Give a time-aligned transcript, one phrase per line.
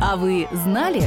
[0.00, 1.02] А вы знали?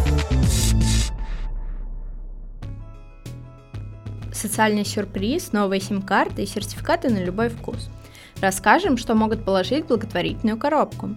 [4.33, 7.89] Социальный сюрприз, новые сим-карты и сертификаты на любой вкус.
[8.41, 11.15] Расскажем, что могут положить в благотворительную коробку.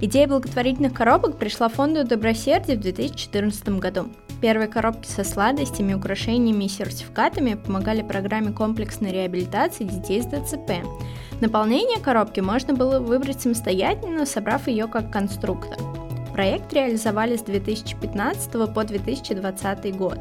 [0.00, 4.10] Идея благотворительных коробок пришла фонду Добросердие в 2014 году.
[4.40, 10.86] Первые коробки со сладостями, украшениями и сертификатами помогали программе комплексной реабилитации детей с ДЦП.
[11.40, 15.78] Наполнение коробки можно было выбрать самостоятельно, собрав ее как конструктор.
[16.38, 20.20] Проект реализовали с 2015 по 2020 год.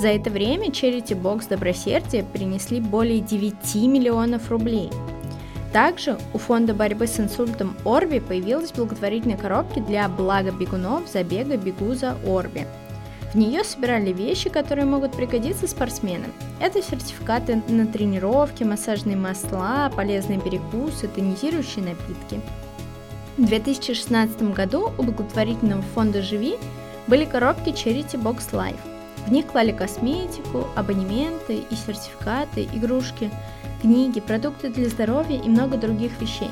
[0.00, 4.90] За это время Charity Box Добросердие принесли более 9 миллионов рублей.
[5.72, 11.94] Также у фонда борьбы с инсультом Орби появилась благотворительная коробка для блага бегунов забега «Бегу
[11.94, 12.66] за Орби».
[13.32, 16.32] В нее собирали вещи, которые могут пригодиться спортсменам.
[16.60, 22.40] Это сертификаты на тренировки, массажные масла, полезные перекусы, тонизирующие напитки–
[23.40, 26.56] в 2016 году у благотворительного фонда «Живи»
[27.06, 28.76] были коробки Charity Box Life.
[29.26, 33.30] В них клали косметику, абонементы и сертификаты, игрушки,
[33.80, 36.50] книги, продукты для здоровья и много других вещей.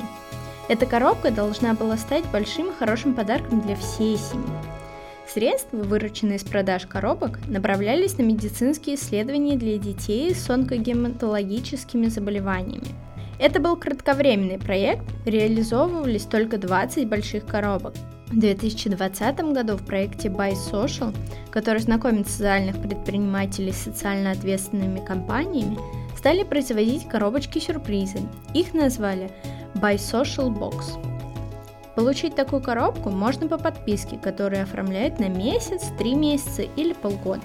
[0.67, 4.49] Эта коробка должна была стать большим и хорошим подарком для всей семьи.
[5.31, 12.87] Средства, вырученные из продаж коробок, направлялись на медицинские исследования для детей с онкогематологическими заболеваниями–
[13.39, 17.93] это был кратковременный проект, реализовывались только 20 больших коробок.
[18.27, 21.15] В 2020 году в проекте Buy Social,
[21.49, 25.79] который знакомит социальных предпринимателей с социально ответственными компаниями,
[26.15, 28.19] стали производить коробочки-сюрпризы.
[28.53, 29.31] Их назвали
[29.75, 30.99] Buy Social Box.
[31.95, 37.41] Получить такую коробку можно по подписке, которая оформляют на месяц, три месяца или полгода.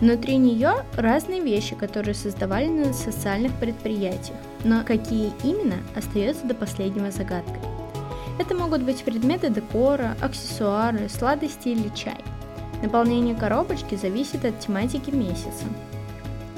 [0.00, 7.10] Внутри нее разные вещи, которые создавали на социальных предприятиях, но какие именно, остается до последнего
[7.10, 7.60] загадкой.
[8.38, 12.16] Это могут быть предметы декора, аксессуары, сладости или чай.
[12.82, 15.64] Наполнение коробочки зависит от тематики месяца.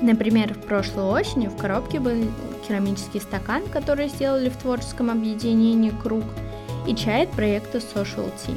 [0.00, 2.24] Например, в прошлой осенью в коробке был
[2.66, 6.24] керамический стакан, который сделали в творческом объединении «Круг»,
[6.86, 8.56] и чай от проекта Social Tea.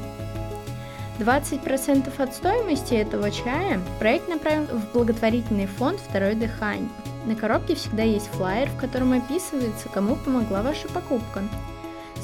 [1.20, 6.90] 20% от стоимости этого чая проект направил в благотворительный фонд «Второе дыхание».
[7.26, 11.42] На коробке всегда есть флаер, в котором описывается, кому помогла ваша покупка.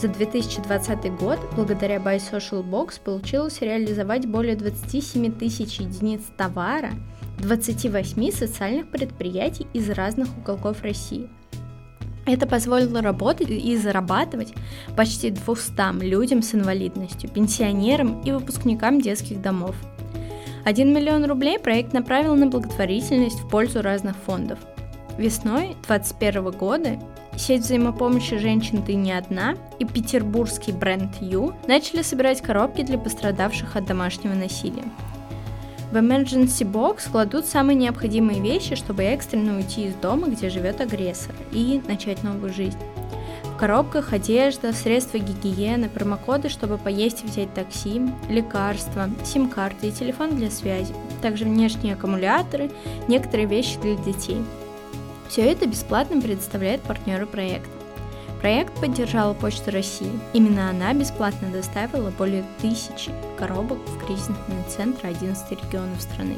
[0.01, 6.91] За 2020 год благодаря Buy Social Box получилось реализовать более 27 тысяч единиц товара
[7.40, 11.30] 28 социальных предприятий из разных уголков России–
[12.34, 14.53] это позволило работать и зарабатывать
[14.96, 19.75] почти 200 людям с инвалидностью, пенсионерам и выпускникам детских домов.
[20.66, 24.59] 1 миллион рублей проект направил на благотворительность в пользу разных фондов.
[25.18, 27.00] Весной 2021 года
[27.38, 33.75] сеть взаимопомощи «Женщин ты не одна» и петербургский бренд «Ю» начали собирать коробки для пострадавших
[33.75, 34.84] от домашнего насилия.
[35.91, 41.35] В emergency box кладут самые необходимые вещи, чтобы экстренно уйти из дома, где живет агрессор,
[41.52, 42.78] и начать новую жизнь.
[43.44, 50.38] В коробках одежда, средства гигиены, промокоды, чтобы поесть и взять такси, лекарства, сим-карты и телефон
[50.38, 52.72] для связи, также внешние аккумуляторы,
[53.09, 54.41] некоторые вещи для детей.
[55.28, 57.81] Все это бесплатно предоставляет партнеры проекта.
[58.41, 60.19] Проект поддержала Почта России.
[60.34, 66.38] Именно она бесплатно доставила более тысячи коробок в кризисные центры 11 регионов страны.